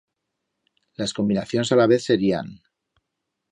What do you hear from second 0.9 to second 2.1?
Las combinacions alavez